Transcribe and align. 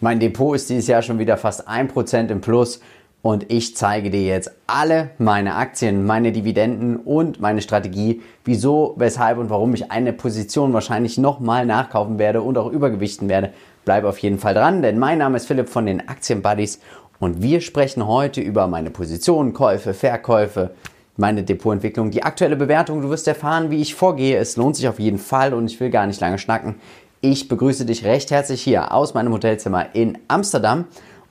Mein 0.00 0.20
Depot 0.20 0.54
ist 0.54 0.70
dieses 0.70 0.86
Jahr 0.86 1.02
schon 1.02 1.18
wieder 1.18 1.36
fast 1.36 1.68
1% 1.68 2.28
im 2.28 2.40
Plus 2.40 2.80
und 3.20 3.50
ich 3.50 3.74
zeige 3.74 4.10
dir 4.10 4.22
jetzt 4.22 4.52
alle 4.68 5.10
meine 5.18 5.56
Aktien, 5.56 6.06
meine 6.06 6.30
Dividenden 6.30 6.98
und 6.98 7.40
meine 7.40 7.62
Strategie, 7.62 8.22
wieso, 8.44 8.94
weshalb 8.96 9.38
und 9.38 9.50
warum 9.50 9.74
ich 9.74 9.90
eine 9.90 10.12
Position 10.12 10.72
wahrscheinlich 10.72 11.18
nochmal 11.18 11.66
nachkaufen 11.66 12.20
werde 12.20 12.42
und 12.42 12.56
auch 12.58 12.70
übergewichten 12.70 13.28
werde. 13.28 13.50
Bleib 13.84 14.04
auf 14.04 14.18
jeden 14.18 14.38
Fall 14.38 14.54
dran, 14.54 14.82
denn 14.82 15.00
mein 15.00 15.18
Name 15.18 15.36
ist 15.36 15.46
Philipp 15.46 15.68
von 15.68 15.86
den 15.86 16.08
Aktienbuddies 16.08 16.78
und 17.18 17.42
wir 17.42 17.60
sprechen 17.60 18.06
heute 18.06 18.40
über 18.40 18.68
meine 18.68 18.90
Positionen, 18.90 19.52
Käufe, 19.52 19.94
Verkäufe, 19.94 20.70
meine 21.16 21.42
Depotentwicklung, 21.42 22.12
die 22.12 22.22
aktuelle 22.22 22.54
Bewertung. 22.54 23.02
Du 23.02 23.10
wirst 23.10 23.26
erfahren, 23.26 23.72
wie 23.72 23.80
ich 23.80 23.96
vorgehe. 23.96 24.38
Es 24.38 24.56
lohnt 24.56 24.76
sich 24.76 24.86
auf 24.86 25.00
jeden 25.00 25.18
Fall 25.18 25.52
und 25.52 25.66
ich 25.66 25.80
will 25.80 25.90
gar 25.90 26.06
nicht 26.06 26.20
lange 26.20 26.38
schnacken. 26.38 26.76
Ich 27.20 27.48
begrüße 27.48 27.84
dich 27.84 28.04
recht 28.04 28.30
herzlich 28.30 28.62
hier 28.62 28.94
aus 28.94 29.12
meinem 29.12 29.32
Hotelzimmer 29.32 29.92
in 29.92 30.18
Amsterdam 30.28 30.84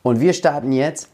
und 0.03 0.19
wir 0.19 0.33
starten 0.33 0.73
jetzt 0.73 1.07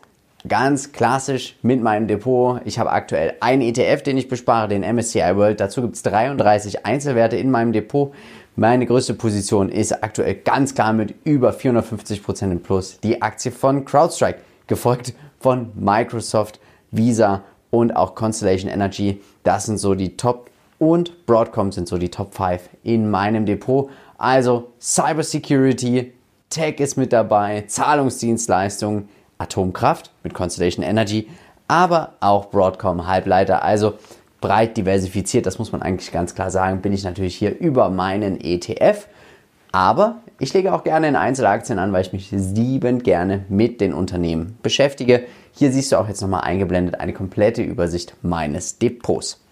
ganz 0.48 0.92
klassisch 0.92 1.56
mit 1.62 1.80
meinem 1.84 2.08
Depot. 2.08 2.60
Ich 2.66 2.80
habe 2.80 2.92
aktuell 2.92 3.36
einen 3.40 3.62
ETF, 3.62 4.02
den 4.02 4.18
ich 4.18 4.30
bespare, 4.30 4.68
den 4.68 4.82
MSCI 4.82 5.36
World. 5.36 5.60
Dazu 5.60 5.84
gibt 5.84 5.96
es 5.96 6.02
33 6.02 6.88
Einzelwerte 6.88 7.38
in 7.38 7.52
meinem 7.52 7.72
Depot. 7.72 8.14
Meine 8.56 8.88
größte 8.88 9.14
Position 9.14 9.70
ist 9.70 10.04
aktuell 10.04 10.34
ganz 10.34 10.74
klar 10.74 10.92
mit 10.92 11.14
über 11.24 11.52
450% 11.52 12.52
im 12.52 12.64
Plus 12.64 13.00
die 13.04 13.22
Aktie 13.22 13.52
von 13.52 13.86
CrowdStrike, 13.86 14.40
gefolgt 14.66 15.14
von 15.40 15.70
Microsoft, 15.76 16.60
Visa 16.90 17.44
und 17.70 17.96
auch 17.96 18.16
Constellation 18.16 18.72
Energy. 18.72 19.22
Das 19.44 19.68
sind 19.68 19.78
so 19.78 19.94
die 19.94 20.18
Top 20.18 20.50
und 20.80 21.28
Broadcom 21.28 21.72
sind 21.72 21.88
so 21.88 22.00
die 22.00 22.10
Top 22.10 22.34
5 22.34 22.70
in 22.84 23.12
meinem 23.12 23.46
Depot. 23.46 23.90
Also 24.24 24.72
Cybersecurity, 24.80 26.14
Tech 26.50 26.80
ist 26.80 26.96
mit 26.96 27.12
dabei, 27.12 27.66
Zahlungsdienstleistungen, 27.68 29.10
Atomkraft 29.38 30.12
mit 30.24 30.34
Constellation 30.34 30.82
Energy, 30.82 31.28
aber 31.68 32.14
auch 32.22 32.50
Broadcom 32.50 33.06
Halbleiter. 33.06 33.64
Also 33.64 33.96
breit 34.40 34.78
diversifiziert, 34.78 35.46
das 35.46 35.60
muss 35.60 35.74
man 35.74 35.82
eigentlich 35.82 36.14
ganz 36.14 36.36
klar 36.36 36.52
sagen, 36.52 36.82
bin 36.82 36.94
ich 36.94 37.04
natürlich 37.04 37.36
hier 37.36 37.60
über 37.60 37.90
meinen 37.90 38.40
ETF. 38.40 39.10
Aber 39.74 40.22
ich 40.40 40.54
lege 40.54 40.74
auch 40.74 40.86
gerne 40.86 41.10
in 41.10 41.18
Einzelaktien 41.18 41.78
an, 41.78 41.92
weil 41.92 42.04
ich 42.04 42.14
mich 42.14 42.32
liebend 42.32 43.04
gerne 43.04 43.44
mit 43.50 43.82
den 43.82 43.94
Unternehmen 43.94 44.58
beschäftige. 44.64 45.26
Hier 45.52 45.70
siehst 45.74 45.92
du 45.92 45.98
auch 45.98 46.08
jetzt 46.08 46.22
nochmal 46.22 46.44
eingeblendet 46.46 46.98
eine 46.98 47.12
komplette 47.12 47.62
Übersicht 47.62 48.16
meines 48.22 48.78
Depots. 48.78 49.43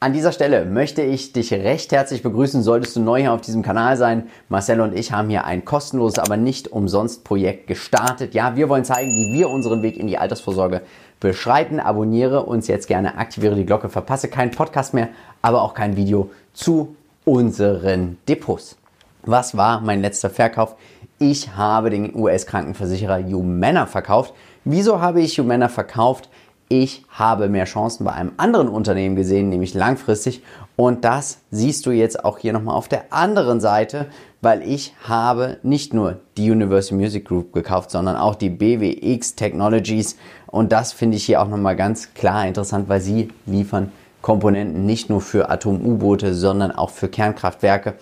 An 0.00 0.12
dieser 0.12 0.30
Stelle 0.30 0.64
möchte 0.64 1.02
ich 1.02 1.32
dich 1.32 1.52
recht 1.52 1.90
herzlich 1.90 2.22
begrüßen, 2.22 2.62
solltest 2.62 2.94
du 2.94 3.00
neu 3.00 3.20
hier 3.20 3.32
auf 3.32 3.40
diesem 3.40 3.62
Kanal 3.62 3.96
sein. 3.96 4.28
Marcel 4.48 4.80
und 4.80 4.96
ich 4.96 5.10
haben 5.10 5.28
hier 5.28 5.44
ein 5.44 5.64
kostenloses, 5.64 6.20
aber 6.20 6.36
nicht 6.36 6.68
umsonst 6.68 7.24
Projekt 7.24 7.66
gestartet. 7.66 8.32
Ja, 8.32 8.54
wir 8.54 8.68
wollen 8.68 8.84
zeigen, 8.84 9.10
wie 9.10 9.36
wir 9.36 9.50
unseren 9.50 9.82
Weg 9.82 9.96
in 9.96 10.06
die 10.06 10.16
Altersvorsorge 10.16 10.82
beschreiten. 11.18 11.80
Abonniere 11.80 12.44
uns 12.44 12.68
jetzt 12.68 12.86
gerne, 12.86 13.18
aktiviere 13.18 13.56
die 13.56 13.66
Glocke, 13.66 13.88
verpasse 13.88 14.28
keinen 14.28 14.52
Podcast 14.52 14.94
mehr, 14.94 15.08
aber 15.42 15.62
auch 15.62 15.74
kein 15.74 15.96
Video 15.96 16.30
zu 16.52 16.94
unseren 17.24 18.18
Depots. 18.28 18.76
Was 19.22 19.56
war 19.56 19.80
mein 19.80 20.00
letzter 20.00 20.30
Verkauf? 20.30 20.76
Ich 21.18 21.56
habe 21.56 21.90
den 21.90 22.14
US-Krankenversicherer 22.14 23.24
Humana 23.24 23.86
verkauft. 23.86 24.32
Wieso 24.64 25.00
habe 25.00 25.22
ich 25.22 25.40
Humana 25.40 25.68
verkauft? 25.68 26.28
Ich 26.68 27.04
habe 27.08 27.48
mehr 27.48 27.64
Chancen 27.64 28.04
bei 28.04 28.12
einem 28.12 28.32
anderen 28.36 28.68
Unternehmen 28.68 29.16
gesehen, 29.16 29.48
nämlich 29.48 29.74
langfristig. 29.74 30.42
Und 30.76 31.04
das 31.04 31.38
siehst 31.50 31.86
du 31.86 31.90
jetzt 31.90 32.24
auch 32.24 32.38
hier 32.38 32.52
nochmal 32.52 32.76
auf 32.76 32.88
der 32.88 33.12
anderen 33.12 33.60
Seite, 33.60 34.06
weil 34.40 34.62
ich 34.62 34.94
habe 35.02 35.58
nicht 35.62 35.94
nur 35.94 36.18
die 36.36 36.50
Universal 36.50 36.96
Music 36.96 37.24
Group 37.24 37.52
gekauft, 37.52 37.90
sondern 37.90 38.16
auch 38.16 38.34
die 38.34 38.50
BWX 38.50 39.34
Technologies. 39.34 40.16
Und 40.46 40.72
das 40.72 40.92
finde 40.92 41.16
ich 41.16 41.24
hier 41.24 41.42
auch 41.42 41.48
nochmal 41.48 41.76
ganz 41.76 42.14
klar 42.14 42.46
interessant, 42.46 42.88
weil 42.88 43.00
sie 43.00 43.30
liefern 43.46 43.90
Komponenten 44.20 44.84
nicht 44.84 45.10
nur 45.10 45.20
für 45.20 45.48
Atom-U-Boote, 45.48 46.34
sondern 46.34 46.70
auch 46.72 46.90
für 46.90 47.08
Kernkraftwerke. 47.08 47.94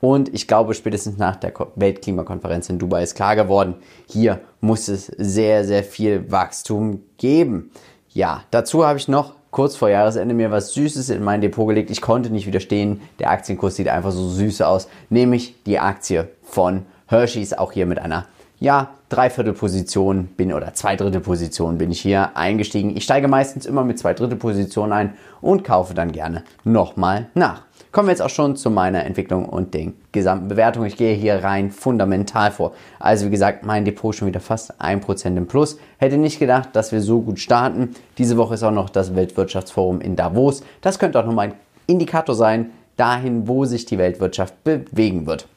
Und 0.00 0.34
ich 0.34 0.48
glaube, 0.48 0.74
spätestens 0.74 1.16
nach 1.16 1.36
der 1.36 1.52
Weltklimakonferenz 1.76 2.68
in 2.68 2.78
Dubai 2.78 3.04
ist 3.04 3.14
klar 3.14 3.36
geworden, 3.36 3.76
hier 4.08 4.40
muss 4.60 4.88
es 4.88 5.06
sehr, 5.06 5.64
sehr 5.64 5.84
viel 5.84 6.30
Wachstum 6.30 7.04
geben. 7.18 7.70
Ja, 8.14 8.44
dazu 8.50 8.84
habe 8.84 8.98
ich 8.98 9.08
noch 9.08 9.34
kurz 9.50 9.76
vor 9.76 9.88
Jahresende 9.88 10.34
mir 10.34 10.50
was 10.50 10.74
Süßes 10.74 11.10
in 11.10 11.22
mein 11.22 11.40
Depot 11.40 11.68
gelegt. 11.68 11.90
Ich 11.90 12.00
konnte 12.00 12.30
nicht 12.30 12.46
widerstehen. 12.46 13.00
Der 13.18 13.30
Aktienkurs 13.30 13.76
sieht 13.76 13.88
einfach 13.88 14.12
so 14.12 14.28
süß 14.28 14.62
aus. 14.62 14.88
Nämlich 15.08 15.54
die 15.64 15.78
Aktie 15.78 16.28
von 16.42 16.84
Hershey's, 17.06 17.52
auch 17.52 17.72
hier 17.72 17.86
mit 17.86 17.98
einer, 17.98 18.26
ja, 18.62 18.90
Dreiviertelposition 19.08 20.26
bin 20.36 20.52
oder 20.52 20.72
Zweidrittelposition 20.72 21.78
bin 21.78 21.90
ich 21.90 22.00
hier 22.00 22.36
eingestiegen. 22.36 22.96
Ich 22.96 23.02
steige 23.02 23.26
meistens 23.26 23.66
immer 23.66 23.82
mit 23.82 23.98
Zweidrittelposition 23.98 24.92
ein 24.92 25.14
und 25.40 25.64
kaufe 25.64 25.94
dann 25.94 26.12
gerne 26.12 26.44
nochmal 26.62 27.26
nach. 27.34 27.62
Kommen 27.90 28.06
wir 28.06 28.12
jetzt 28.12 28.22
auch 28.22 28.30
schon 28.30 28.56
zu 28.56 28.70
meiner 28.70 29.04
Entwicklung 29.04 29.46
und 29.46 29.74
den 29.74 29.94
gesamten 30.12 30.46
Bewertungen. 30.46 30.86
Ich 30.86 30.96
gehe 30.96 31.14
hier 31.14 31.42
rein 31.42 31.72
fundamental 31.72 32.52
vor. 32.52 32.72
Also 33.00 33.26
wie 33.26 33.30
gesagt, 33.30 33.66
mein 33.66 33.84
Depot 33.84 34.14
schon 34.14 34.28
wieder 34.28 34.40
fast 34.40 34.80
1% 34.80 35.36
im 35.36 35.46
Plus. 35.46 35.76
Hätte 35.98 36.16
nicht 36.16 36.38
gedacht, 36.38 36.70
dass 36.72 36.92
wir 36.92 37.00
so 37.02 37.20
gut 37.20 37.40
starten. 37.40 37.96
Diese 38.16 38.36
Woche 38.36 38.54
ist 38.54 38.62
auch 38.62 38.70
noch 38.70 38.88
das 38.90 39.16
Weltwirtschaftsforum 39.16 40.00
in 40.00 40.14
Davos. 40.14 40.62
Das 40.80 41.00
könnte 41.00 41.18
auch 41.18 41.26
nochmal 41.26 41.48
ein 41.48 41.54
Indikator 41.86 42.36
sein, 42.36 42.70
dahin, 42.96 43.48
wo 43.48 43.64
sich 43.64 43.86
die 43.86 43.98
Weltwirtschaft 43.98 44.54
bewegen 44.62 45.26
wird. 45.26 45.48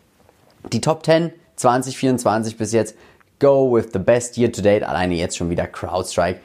Die 0.74 0.82
Top 0.82 1.06
10 1.06 1.32
2024 1.56 2.58
bis 2.58 2.72
jetzt. 2.72 2.96
Go 3.40 3.76
with 3.76 3.88
the 3.94 4.00
best 4.00 4.38
year 4.38 4.52
to 4.52 4.62
date. 4.62 4.84
Alleine 4.84 5.16
jetzt 5.16 5.38
schon 5.38 5.50
wieder 5.50 5.68
CrowdStrike 5.68 6.40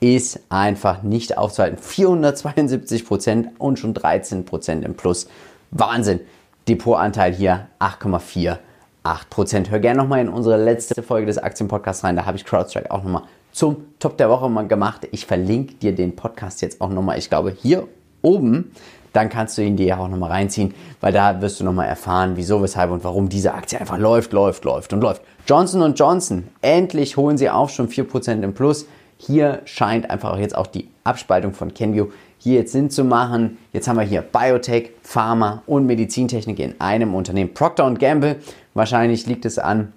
ist 0.00 0.40
einfach 0.48 1.02
nicht 1.02 1.36
aufzuhalten. 1.36 1.78
472% 1.78 3.48
und 3.58 3.78
schon 3.78 3.94
13% 3.94 4.82
im 4.82 4.94
Plus. 4.94 5.28
Wahnsinn. 5.70 6.20
Depotanteil 6.68 7.34
hier 7.34 7.68
8,48% 7.78 9.70
Hör 9.70 9.78
gerne 9.78 10.02
nochmal 10.02 10.20
in 10.20 10.28
unsere 10.28 10.62
letzte 10.62 11.02
Folge 11.02 11.26
des 11.26 11.38
Aktienpodcasts 11.38 12.04
rein. 12.04 12.16
Da 12.16 12.26
habe 12.26 12.36
ich 12.36 12.44
CrowdStrike 12.44 12.90
auch 12.90 13.02
nochmal 13.02 13.24
zum 13.52 13.84
Top 13.98 14.16
der 14.16 14.30
Woche 14.30 14.48
mal 14.48 14.66
gemacht. 14.66 15.08
Ich 15.12 15.26
verlinke 15.26 15.74
dir 15.74 15.94
den 15.94 16.16
Podcast 16.16 16.62
jetzt 16.62 16.80
auch 16.80 16.90
nochmal, 16.90 17.18
ich 17.18 17.28
glaube, 17.28 17.50
hier 17.50 17.88
oben. 18.22 18.72
Dann 19.12 19.28
kannst 19.28 19.58
du 19.58 19.62
ihn 19.62 19.76
dir 19.76 19.98
auch 19.98 20.08
nochmal 20.08 20.30
reinziehen, 20.30 20.74
weil 21.00 21.12
da 21.12 21.40
wirst 21.40 21.60
du 21.60 21.64
nochmal 21.64 21.88
erfahren, 21.88 22.32
wieso, 22.36 22.62
weshalb 22.62 22.90
und 22.90 23.04
warum 23.04 23.28
diese 23.28 23.54
Aktie 23.54 23.80
einfach 23.80 23.98
läuft, 23.98 24.32
läuft, 24.32 24.64
läuft 24.64 24.92
und 24.92 25.00
läuft. 25.00 25.22
Johnson 25.46 25.94
Johnson, 25.94 26.48
endlich 26.62 27.16
holen 27.16 27.36
sie 27.36 27.50
auch 27.50 27.68
schon 27.68 27.88
4% 27.88 28.42
im 28.42 28.54
Plus. 28.54 28.86
Hier 29.18 29.62
scheint 29.64 30.08
einfach 30.08 30.38
jetzt 30.38 30.56
auch 30.56 30.66
die 30.66 30.88
Abspaltung 31.04 31.52
von 31.52 31.74
Kenview 31.74 32.06
hier 32.40 32.60
jetzt 32.60 32.72
Sinn 32.72 32.90
zu 32.90 33.04
machen. 33.04 33.58
Jetzt 33.72 33.86
haben 33.86 33.98
wir 33.98 34.04
hier 34.04 34.22
Biotech, 34.22 34.92
Pharma 35.02 35.62
und 35.66 35.86
Medizintechnik 35.86 36.58
in 36.58 36.80
einem 36.80 37.14
Unternehmen. 37.14 37.52
Procter 37.52 37.92
Gamble, 37.94 38.36
wahrscheinlich 38.74 39.26
liegt 39.26 39.44
es 39.44 39.58
an 39.58 39.92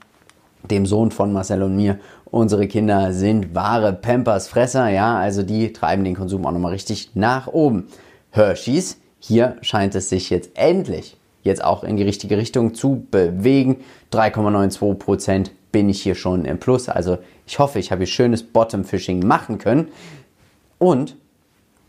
dem 0.70 0.86
Sohn 0.86 1.12
von 1.12 1.32
Marcel 1.34 1.64
und 1.64 1.76
mir. 1.76 2.00
Unsere 2.26 2.68
Kinder 2.68 3.14
sind 3.14 3.54
wahre 3.56 3.94
Pampers-Fresser, 3.94 4.90
ja, 4.90 5.18
also 5.18 5.44
die 5.44 5.72
treiben 5.72 6.04
den 6.04 6.16
Konsum 6.16 6.46
auch 6.46 6.52
nochmal 6.52 6.72
richtig 6.72 7.12
nach 7.14 7.48
oben. 7.48 7.88
Hershey's, 8.32 8.98
hier 9.26 9.56
scheint 9.62 9.96
es 9.96 10.10
sich 10.10 10.30
jetzt 10.30 10.52
endlich 10.56 11.16
jetzt 11.44 11.64
auch 11.64 11.86
in 11.86 11.96
die 11.96 12.04
richtige 12.04 12.38
Richtung 12.38 12.74
zu 12.74 13.06
bewegen. 13.10 13.78
3,92% 14.12 15.52
bin 15.72 15.88
ich 15.88 16.02
hier 16.02 16.16
schon 16.16 16.44
im 16.44 16.60
Plus. 16.60 16.90
Also 16.90 17.18
ich 17.48 17.58
hoffe, 17.58 17.80
ich 17.80 17.92
habe 17.92 18.00
hier 18.00 18.08
schönes 18.08 18.44
Bottom-Fishing 18.44 19.26
machen 19.26 19.60
können. 19.60 19.88
Und 20.78 21.16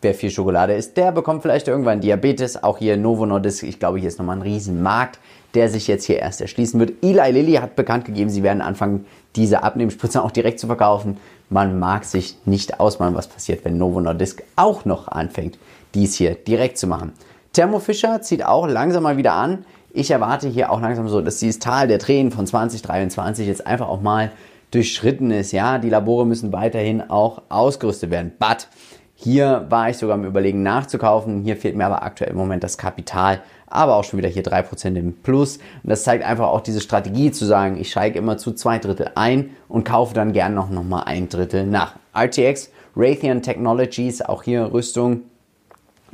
wer 0.00 0.14
viel 0.14 0.30
Schokolade 0.30 0.74
isst, 0.74 0.96
der 0.96 1.10
bekommt 1.10 1.42
vielleicht 1.42 1.66
irgendwann 1.66 2.00
Diabetes. 2.00 2.62
Auch 2.62 2.78
hier 2.78 2.96
Novo 2.96 3.26
Nordisk, 3.26 3.64
ich 3.64 3.80
glaube, 3.80 3.98
hier 3.98 4.08
ist 4.08 4.18
nochmal 4.20 4.36
ein 4.36 4.42
Riesenmarkt, 4.42 5.18
der 5.54 5.68
sich 5.68 5.88
jetzt 5.88 6.04
hier 6.04 6.20
erst 6.20 6.40
erschließen 6.40 6.78
wird. 6.78 7.02
Eli 7.02 7.32
Lilly 7.32 7.54
hat 7.54 7.74
bekannt 7.74 8.04
gegeben, 8.04 8.30
sie 8.30 8.44
werden 8.44 8.62
anfangen, 8.62 9.06
diese 9.34 9.64
Abnehmspritzen 9.64 10.20
auch 10.20 10.30
direkt 10.30 10.60
zu 10.60 10.68
verkaufen. 10.68 11.16
Man 11.50 11.80
mag 11.80 12.04
sich 12.04 12.36
nicht 12.44 12.78
ausmalen, 12.78 13.14
was 13.14 13.26
passiert, 13.26 13.64
wenn 13.64 13.76
Novo 13.76 14.00
Nordisk 14.00 14.44
auch 14.56 14.84
noch 14.84 15.08
anfängt, 15.08 15.58
dies 15.94 16.14
hier 16.14 16.34
direkt 16.34 16.78
zu 16.78 16.86
machen. 16.86 17.12
Thermo 17.52 17.78
Fisher 17.78 18.20
zieht 18.20 18.44
auch 18.44 18.66
langsam 18.66 19.04
mal 19.04 19.16
wieder 19.16 19.32
an. 19.32 19.64
Ich 19.92 20.10
erwarte 20.10 20.48
hier 20.48 20.72
auch 20.72 20.80
langsam 20.80 21.08
so, 21.08 21.20
dass 21.20 21.38
dieses 21.38 21.60
Tal 21.60 21.86
der 21.86 22.00
Tränen 22.00 22.32
von 22.32 22.46
2023 22.46 23.46
jetzt 23.46 23.66
einfach 23.66 23.88
auch 23.88 24.00
mal 24.00 24.32
durchschritten 24.72 25.30
ist. 25.30 25.52
Ja, 25.52 25.78
die 25.78 25.88
Labore 25.88 26.26
müssen 26.26 26.52
weiterhin 26.52 27.00
auch 27.00 27.42
ausgerüstet 27.48 28.10
werden. 28.10 28.32
But 28.38 28.66
hier 29.14 29.66
war 29.68 29.90
ich 29.90 29.96
sogar 29.96 30.16
am 30.16 30.24
Überlegen 30.24 30.62
nachzukaufen. 30.64 31.42
Hier 31.42 31.56
fehlt 31.56 31.76
mir 31.76 31.86
aber 31.86 32.02
aktuell 32.02 32.32
im 32.32 32.36
Moment 32.36 32.64
das 32.64 32.76
Kapital, 32.76 33.40
aber 33.68 33.94
auch 33.94 34.04
schon 34.04 34.18
wieder 34.18 34.28
hier 34.28 34.42
3% 34.42 34.96
im 34.96 35.14
Plus. 35.22 35.58
Und 35.82 35.90
das 35.90 36.02
zeigt 36.02 36.24
einfach 36.24 36.48
auch 36.48 36.60
diese 36.60 36.80
Strategie 36.80 37.30
zu 37.30 37.44
sagen, 37.44 37.78
ich 37.80 37.92
steige 37.92 38.18
immer 38.18 38.36
zu 38.36 38.52
zwei 38.52 38.78
Drittel 38.78 39.12
ein 39.14 39.50
und 39.68 39.84
kaufe 39.84 40.14
dann 40.14 40.32
gern 40.32 40.54
noch, 40.54 40.70
noch 40.70 40.82
mal 40.82 41.04
ein 41.04 41.28
Drittel 41.28 41.66
nach. 41.66 41.94
RTX, 42.12 42.70
Raytheon 42.96 43.42
Technologies, 43.42 44.22
auch 44.22 44.42
hier 44.42 44.72
Rüstung. 44.72 45.22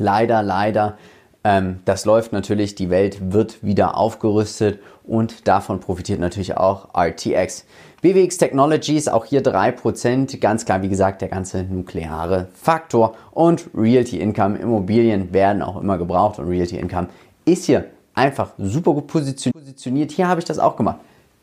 Leider, 0.01 0.43
leider 0.43 0.97
ähm, 1.43 1.81
das 1.87 2.05
läuft 2.05 2.33
natürlich, 2.33 2.75
die 2.75 2.91
Welt 2.91 3.33
wird 3.33 3.65
wieder 3.65 3.97
aufgerüstet 3.97 4.79
und 5.05 5.49
davon 5.49 5.81
profitiert 5.81 6.21
natürlich 6.21 6.57
auch 6.57 6.89
RTX. 6.95 7.65
BWX 8.03 8.39
Technologies, 8.39 9.09
auch 9.09 9.25
hier 9.25 9.43
3%, 9.43 10.39
ganz 10.39 10.65
klar, 10.65 10.83
wie 10.83 10.89
gesagt, 10.89 11.23
der 11.23 11.29
ganze 11.29 11.63
nukleare 11.65 12.49
Faktor 12.55 13.15
und 13.31 13.71
Realty 13.75 14.21
Income, 14.21 14.59
Immobilien 14.59 15.33
werden 15.33 15.63
auch 15.63 15.81
immer 15.81 15.97
gebraucht 15.97 16.39
und 16.39 16.49
Realty 16.49 16.77
Income 16.77 17.09
ist 17.47 17.65
hier 17.65 17.87
einfach 18.15 18.53
super 18.59 18.93
gut 18.93 19.07
positioniert. 19.07 20.13
Hier 20.13 20.29
habe 20.29 20.41
ich 20.41 20.47
das 20.47 20.59
auch 20.59 20.77
gemacht. 20.77 20.99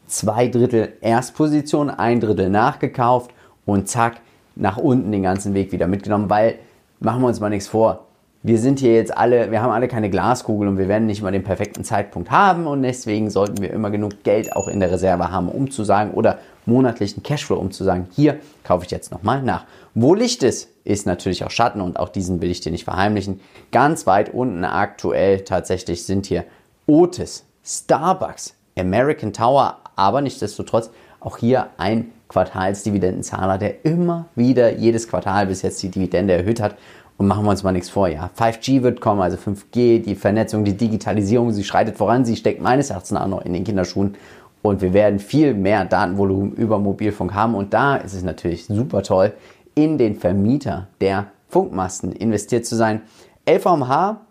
Zwei 0.05 0.47
Drittel 0.47 0.93
Erstposition, 1.01 1.89
ein 1.89 2.19
Drittel 2.19 2.49
nachgekauft 2.49 3.31
und 3.65 3.89
zack, 3.89 4.17
nach 4.55 4.77
unten 4.77 5.11
den 5.11 5.23
ganzen 5.23 5.53
Weg 5.53 5.71
wieder 5.71 5.87
mitgenommen, 5.87 6.29
weil 6.29 6.55
machen 6.99 7.21
wir 7.21 7.27
uns 7.27 7.39
mal 7.39 7.49
nichts 7.49 7.67
vor 7.67 8.07
wir 8.43 8.59
sind 8.59 8.79
hier 8.79 8.93
jetzt 8.93 9.15
alle, 9.15 9.51
wir 9.51 9.61
haben 9.61 9.71
alle 9.71 9.87
keine 9.87 10.09
Glaskugel 10.09 10.67
und 10.67 10.77
wir 10.77 10.87
werden 10.87 11.07
nicht 11.07 11.21
immer 11.21 11.31
den 11.31 11.43
perfekten 11.43 11.83
Zeitpunkt 11.83 12.31
haben 12.31 12.67
und 12.67 12.83
deswegen 12.83 13.29
sollten 13.29 13.61
wir 13.61 13.71
immer 13.71 13.89
genug 13.89 14.23
Geld 14.23 14.55
auch 14.55 14.67
in 14.67 14.79
der 14.79 14.91
Reserve 14.91 15.31
haben, 15.31 15.49
um 15.49 15.71
zu 15.71 15.83
sagen 15.83 16.11
oder 16.11 16.39
monatlichen 16.65 17.23
Cashflow, 17.23 17.57
um 17.57 17.71
zu 17.71 17.83
sagen, 17.83 18.07
hier 18.11 18.39
kaufe 18.63 18.85
ich 18.85 18.91
jetzt 18.91 19.11
nochmal 19.11 19.41
nach. 19.41 19.65
Wo 19.95 20.13
Licht 20.13 20.43
ist, 20.43 20.69
ist 20.83 21.05
natürlich 21.05 21.43
auch 21.43 21.51
Schatten 21.51 21.81
und 21.81 21.99
auch 21.99 22.09
diesen 22.09 22.41
will 22.41 22.51
ich 22.51 22.61
dir 22.61 22.71
nicht 22.71 22.83
verheimlichen. 22.83 23.39
Ganz 23.71 24.05
weit 24.05 24.33
unten 24.33 24.63
aktuell 24.63 25.41
tatsächlich 25.41 26.05
sind 26.05 26.25
hier 26.27 26.43
Otis, 26.85 27.45
Starbucks, 27.65 28.53
American 28.77 29.33
Tower, 29.33 29.77
aber 29.95 30.21
nichtsdestotrotz 30.21 30.91
auch 31.19 31.37
hier 31.37 31.67
ein 31.77 32.11
Quartalsdividendenzahler, 32.29 33.57
der 33.57 33.85
immer 33.85 34.27
wieder 34.35 34.75
jedes 34.77 35.07
Quartal 35.07 35.47
bis 35.47 35.61
jetzt 35.61 35.81
die 35.81 35.89
Dividende 35.89 36.33
erhöht 36.33 36.61
hat 36.61 36.75
und 37.17 37.27
machen 37.27 37.45
wir 37.45 37.49
uns 37.49 37.63
mal 37.63 37.71
nichts 37.71 37.89
vor, 37.89 38.07
ja. 38.07 38.29
5G 38.37 38.83
wird 38.83 39.01
kommen, 39.01 39.21
also 39.21 39.37
5G, 39.37 40.03
die 40.03 40.15
Vernetzung, 40.15 40.63
die 40.63 40.77
Digitalisierung, 40.77 41.51
sie 41.51 41.63
schreitet 41.63 41.97
voran, 41.97 42.25
sie 42.25 42.35
steckt 42.35 42.61
meines 42.61 42.91
Erachtens 42.91 43.17
auch 43.17 43.27
noch 43.27 43.43
in 43.43 43.53
den 43.53 43.63
Kinderschuhen. 43.63 44.15
Und 44.61 44.81
wir 44.81 44.93
werden 44.93 45.19
viel 45.19 45.53
mehr 45.53 45.85
Datenvolumen 45.85 46.53
über 46.53 46.77
Mobilfunk 46.77 47.33
haben. 47.33 47.55
Und 47.55 47.73
da 47.73 47.95
ist 47.95 48.13
es 48.13 48.23
natürlich 48.23 48.65
super 48.65 49.01
toll, 49.01 49.33
in 49.75 49.97
den 49.97 50.15
Vermieter 50.15 50.87
der 50.99 51.27
Funkmasten 51.47 52.11
investiert 52.11 52.65
zu 52.65 52.75
sein. 52.75 53.01
LVMH, 53.47 54.21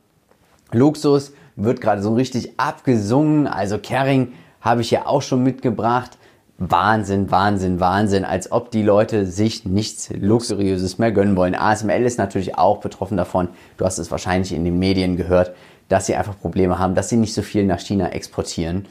Luxus, 0.73 1.33
wird 1.57 1.81
gerade 1.81 2.03
so 2.03 2.15
richtig 2.15 2.59
abgesungen. 2.59 3.47
Also 3.47 3.79
Kering 3.79 4.33
habe 4.61 4.83
ich 4.83 4.91
ja 4.91 5.07
auch 5.07 5.23
schon 5.23 5.43
mitgebracht. 5.43 6.19
Wahnsinn, 6.59 7.31
Wahnsinn, 7.31 7.81
Wahnsinn, 7.81 8.25
als 8.25 8.51
ob 8.51 8.71
die 8.71 8.83
Leute 8.83 9.27
sich 9.27 9.67
nichts 9.67 10.09
Luxuriöses 10.11 10.99
mehr 10.99 11.13
gönnen 11.13 11.37
wollen. 11.37 11.55
ASML 11.55 12.05
ist 12.05 12.19
natürlich 12.19 12.57
auch 12.57 12.79
betroffen 12.79 13.19
davon. 13.19 13.49
Du 13.77 13.85
hast 13.85 13.99
es 13.99 14.11
wahrscheinlich 14.11 14.53
in 14.53 14.65
den 14.65 14.79
Medien 14.79 15.17
gehört, 15.17 15.55
dass 15.89 16.07
sie 16.07 16.15
einfach 16.15 16.39
Probleme 16.39 16.79
haben, 16.79 16.95
dass 16.95 17.11
sie 17.11 17.17
nicht 17.17 17.35
so 17.35 17.43
viel 17.43 17.65
nach 17.65 17.81
China 17.81 18.09
exportieren 18.09 18.87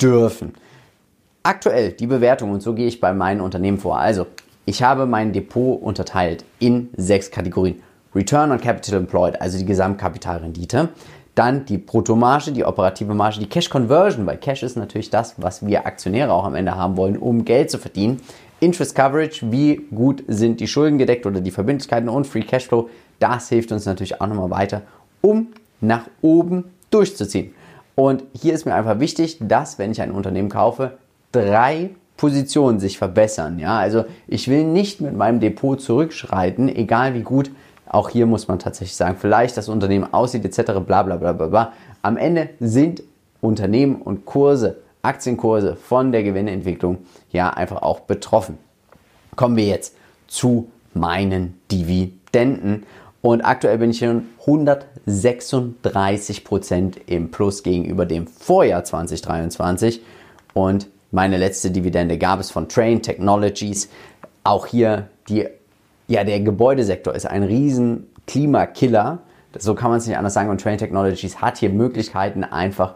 dürfen. 0.00 0.54
Aktuell 1.42 1.92
die 1.92 2.06
Bewertung 2.06 2.52
und 2.52 2.62
so 2.62 2.74
gehe 2.74 2.86
ich 2.86 3.00
bei 3.00 3.12
meinen 3.12 3.40
Unternehmen 3.40 3.78
vor. 3.78 3.98
Also, 3.98 4.26
ich 4.64 4.82
habe 4.82 5.06
mein 5.06 5.32
Depot 5.32 5.80
unterteilt 5.80 6.44
in 6.58 6.88
sechs 6.96 7.30
Kategorien. 7.30 7.82
Return 8.14 8.50
on 8.50 8.60
Capital 8.60 8.98
Employed, 8.98 9.40
also 9.40 9.58
die 9.58 9.64
Gesamtkapitalrendite. 9.64 10.88
Dann 11.40 11.64
die 11.64 11.78
Bruttomarge, 11.78 12.52
die 12.52 12.66
operative 12.66 13.14
Marge, 13.14 13.40
die 13.40 13.48
Cash 13.48 13.70
Conversion, 13.70 14.26
weil 14.26 14.36
Cash 14.36 14.62
ist 14.62 14.76
natürlich 14.76 15.08
das, 15.08 15.36
was 15.38 15.64
wir 15.64 15.86
Aktionäre 15.86 16.34
auch 16.34 16.44
am 16.44 16.54
Ende 16.54 16.76
haben 16.76 16.98
wollen, 16.98 17.16
um 17.16 17.46
Geld 17.46 17.70
zu 17.70 17.78
verdienen. 17.78 18.20
Interest 18.60 18.94
Coverage, 18.94 19.50
wie 19.50 19.76
gut 19.76 20.22
sind 20.28 20.60
die 20.60 20.66
Schulden 20.66 20.98
gedeckt 20.98 21.24
oder 21.24 21.40
die 21.40 21.50
Verbindlichkeiten 21.50 22.10
und 22.10 22.26
Free 22.26 22.42
Cashflow, 22.42 22.90
das 23.20 23.48
hilft 23.48 23.72
uns 23.72 23.86
natürlich 23.86 24.20
auch 24.20 24.26
nochmal 24.26 24.50
weiter, 24.50 24.82
um 25.22 25.46
nach 25.80 26.08
oben 26.20 26.64
durchzuziehen. 26.90 27.54
Und 27.94 28.22
hier 28.38 28.52
ist 28.52 28.66
mir 28.66 28.74
einfach 28.74 29.00
wichtig, 29.00 29.38
dass, 29.40 29.78
wenn 29.78 29.92
ich 29.92 30.02
ein 30.02 30.10
Unternehmen 30.10 30.50
kaufe, 30.50 30.98
drei 31.32 31.88
Positionen 32.18 32.80
sich 32.80 32.98
verbessern. 32.98 33.58
Ja, 33.58 33.78
also 33.78 34.04
ich 34.28 34.48
will 34.48 34.64
nicht 34.64 35.00
mit 35.00 35.16
meinem 35.16 35.40
Depot 35.40 35.80
zurückschreiten, 35.80 36.68
egal 36.68 37.14
wie 37.14 37.22
gut 37.22 37.50
auch 37.90 38.08
hier 38.08 38.26
muss 38.26 38.46
man 38.46 38.60
tatsächlich 38.60 38.96
sagen, 38.96 39.16
vielleicht 39.18 39.56
das 39.56 39.68
Unternehmen 39.68 40.14
aussieht 40.14 40.44
etc. 40.44 40.78
bla 40.86 41.02
bla 41.02 41.16
bla 41.16 41.32
bla 41.32 41.48
bla. 41.48 41.72
Am 42.02 42.16
Ende 42.16 42.50
sind 42.60 43.02
Unternehmen 43.40 43.96
und 43.96 44.26
Kurse, 44.26 44.76
Aktienkurse 45.02 45.74
von 45.74 46.12
der 46.12 46.22
Gewinneentwicklung 46.22 46.98
ja 47.32 47.50
einfach 47.50 47.82
auch 47.82 47.98
betroffen. 48.00 48.58
Kommen 49.34 49.56
wir 49.56 49.64
jetzt 49.64 49.96
zu 50.28 50.70
meinen 50.94 51.60
Dividenden. 51.72 52.84
Und 53.22 53.42
aktuell 53.42 53.78
bin 53.78 53.90
ich 53.90 53.98
schon 53.98 54.28
136 54.40 56.44
Prozent 56.44 57.00
im 57.06 57.32
Plus 57.32 57.64
gegenüber 57.64 58.06
dem 58.06 58.28
Vorjahr 58.28 58.84
2023. 58.84 60.00
Und 60.54 60.86
meine 61.10 61.38
letzte 61.38 61.72
Dividende 61.72 62.18
gab 62.18 62.38
es 62.38 62.52
von 62.52 62.68
Train 62.68 63.02
Technologies. 63.02 63.88
Auch 64.44 64.66
hier 64.66 65.08
die 65.28 65.48
ja, 66.10 66.24
der 66.24 66.40
Gebäudesektor 66.40 67.14
ist 67.14 67.24
ein 67.24 67.44
riesen 67.44 68.08
Klimakiller. 68.26 69.20
So 69.56 69.76
kann 69.76 69.90
man 69.90 69.98
es 69.98 70.08
nicht 70.08 70.16
anders 70.16 70.34
sagen. 70.34 70.50
Und 70.50 70.60
Train 70.60 70.76
Technologies 70.76 71.40
hat 71.40 71.58
hier 71.58 71.70
Möglichkeiten, 71.70 72.42
einfach 72.42 72.94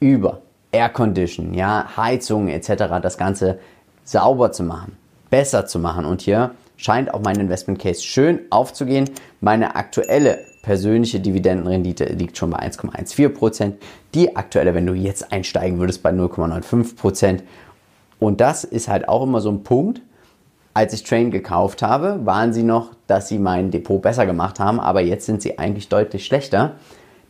über 0.00 0.40
Air 0.72 0.88
Condition, 0.88 1.52
ja, 1.52 1.86
Heizung 1.98 2.48
etc. 2.48 2.84
das 3.02 3.18
Ganze 3.18 3.58
sauber 4.04 4.52
zu 4.52 4.62
machen, 4.62 4.96
besser 5.28 5.66
zu 5.66 5.78
machen. 5.78 6.06
Und 6.06 6.22
hier 6.22 6.52
scheint 6.78 7.12
auch 7.12 7.20
mein 7.20 7.38
Investment 7.38 7.78
Case 7.78 8.02
schön 8.02 8.40
aufzugehen. 8.48 9.10
Meine 9.42 9.76
aktuelle 9.76 10.38
persönliche 10.62 11.20
Dividendenrendite 11.20 12.04
liegt 12.04 12.38
schon 12.38 12.48
bei 12.48 12.60
1,14%. 12.60 13.74
Die 14.14 14.34
aktuelle, 14.34 14.74
wenn 14.74 14.86
du 14.86 14.94
jetzt 14.94 15.30
einsteigen 15.30 15.78
würdest, 15.78 16.02
bei 16.02 16.10
0,95%. 16.10 17.40
Und 18.18 18.40
das 18.40 18.64
ist 18.64 18.88
halt 18.88 19.10
auch 19.10 19.24
immer 19.24 19.42
so 19.42 19.50
ein 19.50 19.62
Punkt, 19.62 20.00
als 20.76 20.92
ich 20.92 21.04
Train 21.04 21.30
gekauft 21.30 21.80
habe, 21.80 22.26
waren 22.26 22.52
sie 22.52 22.62
noch, 22.62 22.90
dass 23.06 23.28
sie 23.28 23.38
mein 23.38 23.70
Depot 23.70 24.02
besser 24.02 24.26
gemacht 24.26 24.60
haben, 24.60 24.78
aber 24.78 25.00
jetzt 25.00 25.24
sind 25.24 25.40
sie 25.40 25.58
eigentlich 25.58 25.88
deutlich 25.88 26.26
schlechter. 26.26 26.72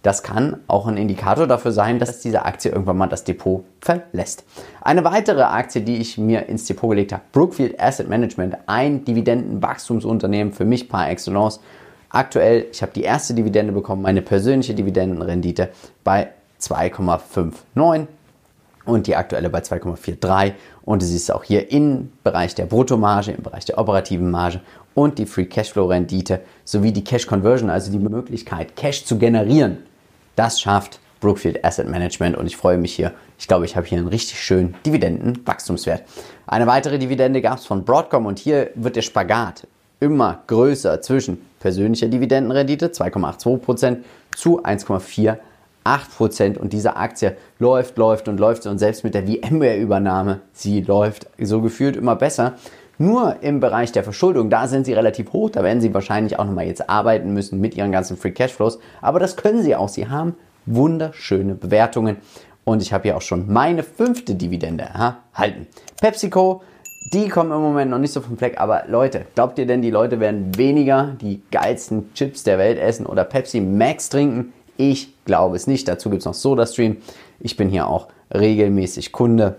Das 0.02 0.24
kann 0.24 0.56
auch 0.66 0.88
ein 0.88 0.96
Indikator 0.96 1.46
dafür 1.46 1.70
sein, 1.70 2.00
dass 2.00 2.18
diese 2.18 2.44
Aktie 2.44 2.72
irgendwann 2.72 2.96
mal 2.96 3.06
das 3.06 3.22
Depot 3.22 3.62
verlässt. 3.80 4.42
Eine 4.80 5.04
weitere 5.04 5.42
Aktie, 5.42 5.82
die 5.82 5.98
ich 5.98 6.18
mir 6.18 6.48
ins 6.48 6.64
Depot 6.64 6.90
gelegt 6.90 7.12
habe, 7.12 7.22
Brookfield 7.30 7.80
Asset 7.80 8.08
Management, 8.08 8.56
ein 8.66 9.04
Dividendenwachstumsunternehmen 9.04 10.52
für 10.52 10.64
mich 10.64 10.88
par 10.88 11.08
excellence. 11.08 11.60
Aktuell, 12.08 12.66
ich 12.72 12.82
habe 12.82 12.90
die 12.96 13.02
erste 13.02 13.32
Dividende 13.32 13.72
bekommen, 13.72 14.02
meine 14.02 14.22
persönliche 14.22 14.74
Dividendenrendite 14.74 15.68
bei 16.02 16.30
2,59 16.60 18.06
und 18.86 19.06
die 19.06 19.16
aktuelle 19.16 19.50
bei 19.50 19.58
2,43 19.58 20.52
und 20.84 21.02
du 21.02 21.06
siehst 21.06 21.30
auch 21.32 21.44
hier 21.44 21.70
im 21.70 22.12
Bereich 22.24 22.54
der 22.54 22.66
Bruttomarge, 22.66 23.32
im 23.32 23.42
Bereich 23.42 23.64
der 23.64 23.78
operativen 23.78 24.30
Marge 24.30 24.60
und 24.94 25.18
die 25.18 25.26
Free 25.26 25.44
Cashflow 25.44 25.86
Rendite 25.86 26.40
sowie 26.64 26.92
die 26.92 27.04
Cash 27.04 27.26
Conversion, 27.26 27.68
also 27.68 27.90
die 27.90 27.98
Möglichkeit 27.98 28.76
Cash 28.76 29.04
zu 29.04 29.18
generieren. 29.18 29.78
Das 30.36 30.60
schafft 30.60 31.00
Brookfield 31.20 31.64
Asset 31.64 31.88
Management 31.88 32.36
und 32.36 32.46
ich 32.46 32.56
freue 32.56 32.78
mich 32.78 32.94
hier. 32.94 33.12
Ich 33.38 33.48
glaube, 33.48 33.64
ich 33.64 33.76
habe 33.76 33.86
hier 33.86 33.98
einen 33.98 34.08
richtig 34.08 34.40
schönen 34.40 34.74
Dividendenwachstumswert. 34.84 36.02
Eine 36.46 36.66
weitere 36.66 36.98
Dividende 36.98 37.42
gab 37.42 37.58
es 37.58 37.66
von 37.66 37.84
Broadcom 37.84 38.26
und 38.26 38.38
hier 38.38 38.70
wird 38.74 38.96
der 38.96 39.02
Spagat 39.02 39.66
immer 39.98 40.42
größer 40.46 41.00
zwischen 41.00 41.38
persönlicher 41.58 42.08
Dividendenrendite 42.08 42.88
2,82% 42.88 43.98
zu 44.36 44.62
1,4 44.62 45.38
8% 45.86 46.58
und 46.58 46.72
diese 46.72 46.96
Aktie 46.96 47.36
läuft, 47.58 47.96
läuft 47.96 48.28
und 48.28 48.40
läuft 48.40 48.66
und 48.66 48.78
selbst 48.78 49.04
mit 49.04 49.14
der 49.14 49.26
VMware-Übernahme, 49.26 50.40
sie 50.52 50.80
läuft 50.80 51.28
so 51.40 51.60
gefühlt 51.60 51.96
immer 51.96 52.16
besser. 52.16 52.54
Nur 52.98 53.36
im 53.42 53.60
Bereich 53.60 53.92
der 53.92 54.04
Verschuldung, 54.04 54.48
da 54.48 54.68
sind 54.68 54.86
sie 54.86 54.94
relativ 54.94 55.32
hoch, 55.32 55.50
da 55.50 55.62
werden 55.62 55.80
sie 55.80 55.92
wahrscheinlich 55.92 56.38
auch 56.38 56.44
nochmal 56.44 56.66
jetzt 56.66 56.88
arbeiten 56.88 57.32
müssen 57.32 57.60
mit 57.60 57.76
ihren 57.76 57.92
ganzen 57.92 58.16
Free 58.16 58.30
Cashflows, 58.30 58.78
aber 59.02 59.20
das 59.20 59.36
können 59.36 59.62
sie 59.62 59.76
auch. 59.76 59.90
Sie 59.90 60.08
haben 60.08 60.34
wunderschöne 60.64 61.54
Bewertungen 61.54 62.16
und 62.64 62.82
ich 62.82 62.92
habe 62.92 63.04
hier 63.04 63.16
auch 63.16 63.22
schon 63.22 63.52
meine 63.52 63.82
fünfte 63.82 64.34
Dividende 64.34 64.84
erhalten. 64.84 65.66
PepsiCo, 66.00 66.62
die 67.12 67.28
kommen 67.28 67.52
im 67.52 67.60
Moment 67.60 67.92
noch 67.92 67.98
nicht 67.98 68.12
so 68.12 68.20
vom 68.20 68.36
Fleck, 68.36 68.58
aber 68.58 68.84
Leute, 68.88 69.26
glaubt 69.36 69.58
ihr 69.60 69.66
denn, 69.66 69.82
die 69.82 69.92
Leute 69.92 70.18
werden 70.18 70.56
weniger 70.56 71.14
die 71.20 71.40
geilsten 71.52 72.12
Chips 72.14 72.42
der 72.42 72.58
Welt 72.58 72.78
essen 72.78 73.06
oder 73.06 73.22
Pepsi 73.22 73.60
Max 73.60 74.08
trinken? 74.08 74.52
Ich 74.76 75.12
glaube 75.24 75.56
es 75.56 75.66
nicht. 75.66 75.88
Dazu 75.88 76.10
gibt 76.10 76.20
es 76.20 76.26
noch 76.26 76.34
SodaStream. 76.34 76.98
Ich 77.40 77.56
bin 77.56 77.68
hier 77.68 77.88
auch 77.88 78.08
regelmäßig 78.34 79.12
Kunde. 79.12 79.56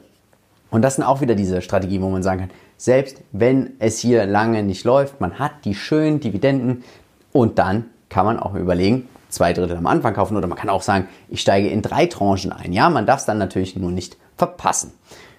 Und 0.70 0.82
das 0.82 0.96
sind 0.96 1.04
auch 1.04 1.22
wieder 1.22 1.36
diese 1.36 1.62
Strategien, 1.62 2.02
wo 2.02 2.10
man 2.10 2.24
sagen 2.24 2.42
kann, 2.42 2.52
selbst 2.78 3.22
wenn 3.32 3.72
es 3.80 4.00
hier 4.00 4.26
lange 4.26 4.64
nicht 4.64 4.84
läuft, 4.84 5.22
man 5.22 5.40
hat 5.40 5.66
die 5.66 5.76
schönen 5.76 6.20
Dividenden 6.20 6.84
und 7.32 7.58
dann 7.58 7.86
kann 8.10 8.26
man 8.26 8.40
auch 8.40 8.54
überlegen, 8.54 9.08
zwei 9.30 9.54
Drittel 9.54 9.78
am 9.78 9.88
Anfang 9.88 10.14
kaufen 10.14 10.38
oder 10.38 10.48
man 10.48 10.58
kann 10.58 10.70
auch 10.70 10.82
sagen, 10.82 11.08
ich 11.30 11.42
steige 11.42 11.70
in 11.70 11.82
drei 11.82 12.06
Tranchen 12.06 12.52
ein. 12.52 12.74
Ja, 12.74 12.90
man 12.90 13.06
darf 13.06 13.22
es 13.22 13.26
dann 13.26 13.38
natürlich 13.38 13.76
nur 13.76 13.92
nicht 13.92 14.18
verpassen. 14.36 14.94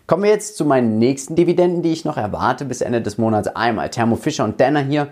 Kommen 0.06 0.22
wir 0.22 0.30
jetzt 0.30 0.56
zu 0.56 0.64
meinen 0.64 0.98
nächsten 0.98 1.36
Dividenden, 1.36 1.82
die 1.82 1.92
ich 1.92 2.04
noch 2.04 2.16
erwarte 2.16 2.64
bis 2.64 2.80
Ende 2.80 3.02
des 3.02 3.18
Monats. 3.18 3.48
Einmal 3.48 3.90
Thermo 3.90 4.16
Fisher 4.16 4.44
und 4.44 4.58
Denner 4.58 4.80
hier 4.80 5.08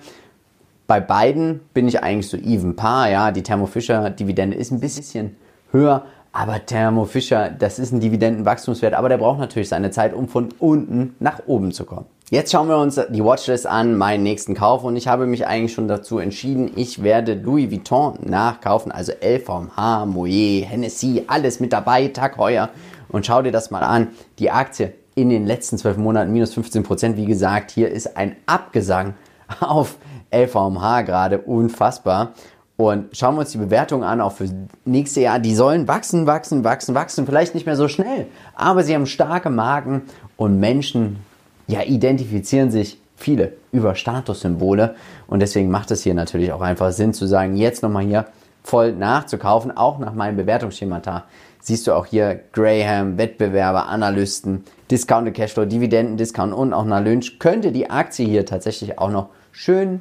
bei 0.87 1.01
beiden 1.01 1.61
bin 1.75 1.89
ich 1.89 2.03
eigentlich 2.03 2.29
so 2.29 2.37
even 2.37 2.77
par. 2.77 3.11
Ja, 3.11 3.31
die 3.33 3.43
Thermo 3.43 3.67
Fisher 3.67 4.11
Dividende 4.11 4.57
ist 4.57 4.71
ein 4.71 4.81
bisschen 4.81 5.37
höher, 5.73 6.05
Aber 6.39 6.67
Thermo 6.67 7.07
Fischer, 7.07 7.49
das 7.49 7.79
ist 7.79 7.93
ein 7.93 8.01
Dividendenwachstumswert, 8.01 8.93
aber 8.93 9.09
der 9.09 9.17
braucht 9.17 9.39
natürlich 9.39 9.71
seine 9.71 9.91
Zeit, 9.91 10.13
um 10.13 10.29
von 10.29 10.51
unten 10.59 11.17
nach 11.19 11.41
oben 11.47 11.73
zu 11.73 11.87
kommen. 11.87 12.05
Jetzt 12.29 12.53
schauen 12.53 12.69
wir 12.69 12.77
uns 12.77 13.01
die 13.09 13.25
Watchlist 13.25 13.67
an, 13.67 13.97
meinen 13.97 14.23
nächsten 14.23 14.53
Kauf 14.53 14.85
und 14.85 14.97
ich 14.97 15.09
habe 15.09 15.27
mich 15.27 15.47
eigentlich 15.47 15.73
schon 15.73 15.89
dazu 15.89 16.19
entschieden, 16.19 16.73
ich 16.77 17.03
werde 17.03 17.33
Louis 17.33 17.71
Vuitton 17.71 18.19
nachkaufen, 18.23 18.93
also 18.93 19.13
LVMH, 19.13 20.05
Moet, 20.05 20.69
Hennessy, 20.69 21.25
alles 21.27 21.59
mit 21.59 21.73
dabei, 21.73 22.09
Tag 22.09 22.37
heuer 22.37 22.69
und 23.09 23.25
schau 23.25 23.41
dir 23.41 23.53
das 23.53 23.71
mal 23.71 23.83
an. 23.83 24.09
Die 24.39 24.51
Aktie 24.51 24.93
in 25.15 25.31
den 25.31 25.47
letzten 25.47 25.79
zwölf 25.79 25.97
Monaten 25.97 26.35
minus 26.35 26.53
15 26.53 26.83
Prozent, 26.83 27.17
wie 27.17 27.25
gesagt, 27.25 27.71
hier 27.71 27.91
ist 27.91 28.15
ein 28.15 28.37
Abgesang 28.45 29.15
auf 29.61 29.97
LVMH 30.37 31.03
gerade 31.03 31.39
unfassbar. 31.39 32.33
Und 32.77 33.17
schauen 33.17 33.37
wir 33.37 33.41
uns 33.41 33.53
die 33.53 33.59
Bewertung 33.59 34.05
an, 34.05 34.21
auch 34.21 34.33
für 34.33 34.49
nächstes 34.85 35.23
Jahr. 35.23 35.39
Die 35.39 35.55
sollen 35.55 35.89
wachsen, 35.89 36.27
wachsen, 36.27 36.63
wachsen, 36.63 36.95
wachsen. 36.95 37.27
Vielleicht 37.27 37.55
nicht 37.55 37.65
mehr 37.65 37.77
so 37.77 37.89
schnell, 37.89 38.27
aber 38.55 38.85
sie 38.85 38.95
haben 38.95 39.07
starke 39.07 39.49
Marken 39.49 40.03
und 40.37 40.61
Menschen 40.61 41.19
ja, 41.67 41.83
identifizieren 41.83 42.71
sich 42.71 43.01
viele 43.17 43.55
über 43.73 43.95
Statussymbole. 43.95 44.95
Und 45.27 45.41
deswegen 45.41 45.71
macht 45.71 45.91
es 45.91 46.03
hier 46.03 46.15
natürlich 46.15 46.53
auch 46.53 46.61
einfach 46.61 46.93
Sinn 46.93 47.15
zu 47.15 47.27
sagen, 47.27 47.57
jetzt 47.57 47.83
nochmal 47.83 48.05
hier 48.05 48.27
voll 48.63 48.93
nachzukaufen, 48.93 49.75
auch 49.75 49.99
nach 49.99 50.13
meinem 50.13 50.37
Bewertungsschemata. 50.37 51.25
Siehst 51.61 51.87
du 51.87 51.95
auch 51.95 52.07
hier 52.07 52.41
Graham, 52.53 53.17
Wettbewerber, 53.17 53.87
Analysten, 53.87 54.65
Discounted 54.91 55.35
Cashflow, 55.35 55.65
Dividenden, 55.65 56.17
Discount 56.17 56.53
und 56.53 56.73
auch 56.73 56.85
nach 56.85 57.03
Lynch. 57.03 57.39
Könnte 57.39 57.73
die 57.73 57.91
Aktie 57.91 58.27
hier 58.27 58.45
tatsächlich 58.45 58.99
auch 58.99 59.11
noch 59.11 59.31
schön 59.51 60.01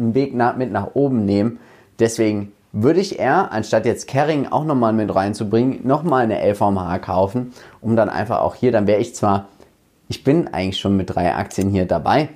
einen 0.00 0.14
Weg 0.14 0.34
nach, 0.34 0.56
mit 0.56 0.72
nach 0.72 0.94
oben 0.94 1.24
nehmen. 1.24 1.58
Deswegen 1.98 2.52
würde 2.72 3.00
ich 3.00 3.18
eher, 3.18 3.52
anstatt 3.52 3.84
jetzt 3.84 4.06
Carring 4.06 4.46
auch 4.46 4.64
nochmal 4.64 4.92
mit 4.92 5.14
reinzubringen, 5.14 5.80
nochmal 5.86 6.22
eine 6.22 6.40
LVMH 6.40 6.98
kaufen, 7.00 7.52
um 7.80 7.96
dann 7.96 8.08
einfach 8.08 8.40
auch 8.40 8.54
hier, 8.54 8.72
dann 8.72 8.86
wäre 8.86 9.00
ich 9.00 9.14
zwar, 9.14 9.48
ich 10.08 10.24
bin 10.24 10.48
eigentlich 10.48 10.78
schon 10.78 10.96
mit 10.96 11.14
drei 11.14 11.34
Aktien 11.34 11.70
hier 11.70 11.86
dabei, 11.86 12.28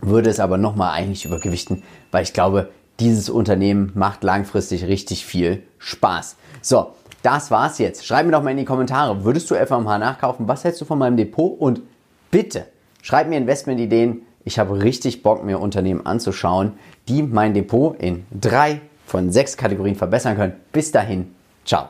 würde 0.00 0.30
es 0.30 0.40
aber 0.40 0.58
nochmal 0.58 0.92
eigentlich 0.92 1.24
übergewichten, 1.24 1.82
weil 2.10 2.24
ich 2.24 2.32
glaube, 2.32 2.70
dieses 2.98 3.30
Unternehmen 3.30 3.92
macht 3.94 4.24
langfristig 4.24 4.84
richtig 4.86 5.24
viel 5.24 5.62
Spaß. 5.78 6.36
So, 6.60 6.92
das 7.22 7.50
war's 7.50 7.78
jetzt. 7.78 8.04
Schreib 8.04 8.26
mir 8.26 8.32
doch 8.32 8.42
mal 8.42 8.50
in 8.50 8.56
die 8.56 8.64
Kommentare, 8.64 9.24
würdest 9.24 9.50
du 9.50 9.54
FMH 9.54 9.98
nachkaufen? 9.98 10.48
Was 10.48 10.64
hältst 10.64 10.80
du 10.80 10.84
von 10.84 10.98
meinem 10.98 11.16
Depot? 11.16 11.58
Und 11.58 11.80
bitte, 12.30 12.66
schreib 13.00 13.28
mir 13.28 13.38
Investmentideen. 13.38 14.22
Ich 14.44 14.58
habe 14.58 14.82
richtig 14.82 15.22
Bock, 15.22 15.44
mir 15.44 15.60
Unternehmen 15.60 16.04
anzuschauen, 16.04 16.72
die 17.08 17.22
mein 17.22 17.54
Depot 17.54 17.96
in 17.98 18.26
drei 18.30 18.80
von 19.06 19.30
sechs 19.30 19.56
Kategorien 19.56 19.94
verbessern 19.94 20.36
können. 20.36 20.54
Bis 20.72 20.90
dahin, 20.90 21.34
ciao. 21.64 21.88